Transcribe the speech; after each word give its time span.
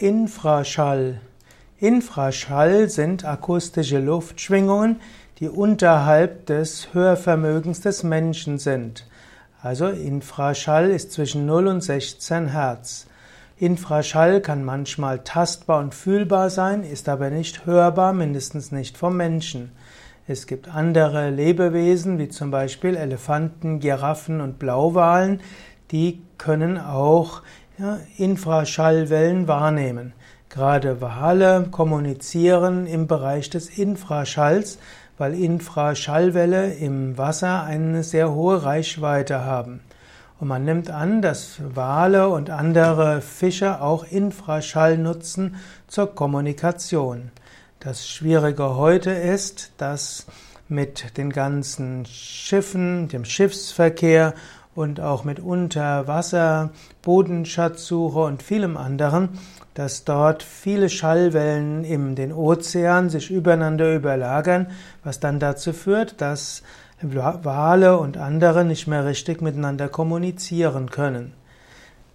Infraschall. 0.00 1.20
Infraschall 1.78 2.88
sind 2.88 3.24
akustische 3.24 4.00
Luftschwingungen, 4.00 4.96
die 5.38 5.48
unterhalb 5.48 6.46
des 6.46 6.92
Hörvermögens 6.92 7.80
des 7.80 8.02
Menschen 8.02 8.58
sind. 8.58 9.06
Also 9.62 9.86
Infraschall 9.86 10.90
ist 10.90 11.12
zwischen 11.12 11.46
0 11.46 11.68
und 11.68 11.80
16 11.80 12.48
Hertz. 12.48 13.06
Infraschall 13.56 14.40
kann 14.40 14.64
manchmal 14.64 15.20
tastbar 15.20 15.78
und 15.78 15.94
fühlbar 15.94 16.50
sein, 16.50 16.82
ist 16.82 17.08
aber 17.08 17.30
nicht 17.30 17.64
hörbar, 17.64 18.12
mindestens 18.12 18.72
nicht 18.72 18.98
vom 18.98 19.16
Menschen. 19.16 19.70
Es 20.26 20.48
gibt 20.48 20.66
andere 20.66 21.30
Lebewesen, 21.30 22.18
wie 22.18 22.28
zum 22.28 22.50
Beispiel 22.50 22.96
Elefanten, 22.96 23.78
Giraffen 23.78 24.40
und 24.40 24.58
Blauwalen, 24.58 25.40
die 25.92 26.20
können 26.36 26.78
auch 26.78 27.42
Infraschallwellen 28.16 29.48
wahrnehmen. 29.48 30.12
Gerade 30.48 31.00
Wale 31.00 31.66
kommunizieren 31.70 32.86
im 32.86 33.08
Bereich 33.08 33.50
des 33.50 33.68
Infraschalls, 33.68 34.78
weil 35.18 35.34
Infraschallwelle 35.34 36.74
im 36.74 37.18
Wasser 37.18 37.64
eine 37.64 38.04
sehr 38.04 38.32
hohe 38.32 38.62
Reichweite 38.62 39.44
haben. 39.44 39.80
Und 40.38 40.48
man 40.48 40.64
nimmt 40.64 40.90
an, 40.90 41.22
dass 41.22 41.58
Wale 41.74 42.28
und 42.28 42.50
andere 42.50 43.20
Fische 43.20 43.80
auch 43.80 44.04
Infraschall 44.04 44.98
nutzen 44.98 45.56
zur 45.88 46.14
Kommunikation. 46.14 47.32
Das 47.80 48.08
Schwierige 48.08 48.76
heute 48.76 49.10
ist, 49.10 49.72
dass 49.78 50.26
mit 50.68 51.16
den 51.18 51.30
ganzen 51.30 52.06
Schiffen, 52.06 53.08
dem 53.08 53.24
Schiffsverkehr 53.24 54.34
und 54.74 55.00
auch 55.00 55.24
mit 55.24 55.40
Unterwasser, 55.40 56.70
Bodenschatzsuche 57.02 58.18
und 58.18 58.42
vielem 58.42 58.76
anderen, 58.76 59.30
dass 59.74 60.04
dort 60.04 60.42
viele 60.42 60.88
Schallwellen 60.88 61.84
in 61.84 62.14
den 62.14 62.32
Ozean 62.32 63.10
sich 63.10 63.30
übereinander 63.30 63.94
überlagern, 63.94 64.68
was 65.02 65.20
dann 65.20 65.38
dazu 65.40 65.72
führt, 65.72 66.20
dass 66.20 66.62
Wale 67.00 67.98
und 67.98 68.16
andere 68.16 68.64
nicht 68.64 68.86
mehr 68.86 69.04
richtig 69.04 69.42
miteinander 69.42 69.88
kommunizieren 69.88 70.90
können. 70.90 71.32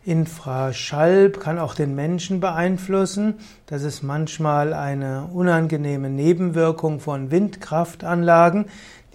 Infraschall 0.05 1.29
kann 1.29 1.59
auch 1.59 1.75
den 1.75 1.93
Menschen 1.93 2.39
beeinflussen. 2.39 3.35
Das 3.67 3.83
ist 3.83 4.01
manchmal 4.01 4.73
eine 4.73 5.29
unangenehme 5.33 6.09
Nebenwirkung 6.09 6.99
von 6.99 7.31
Windkraftanlagen, 7.31 8.65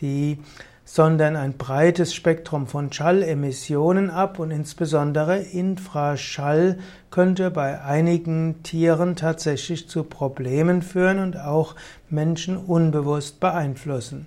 die 0.01 0.39
sondern 0.85 1.37
ein 1.37 1.57
breites 1.57 2.15
Spektrum 2.15 2.67
von 2.67 2.93
Schallemissionen 2.93 4.11
ab 4.11 4.39
und 4.39 4.51
insbesondere 4.51 5.39
Infraschall 5.39 6.79
könnte 7.11 7.51
bei 7.51 7.81
einigen 7.83 8.63
Tieren 8.63 9.17
tatsächlich 9.17 9.89
zu 9.89 10.05
Problemen 10.05 10.83
führen 10.83 11.19
und 11.19 11.39
auch 11.39 11.75
Menschen 12.11 12.57
unbewusst 12.57 13.41
beeinflussen. 13.41 14.27